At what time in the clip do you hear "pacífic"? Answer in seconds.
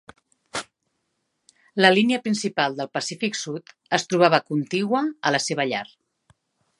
2.97-3.39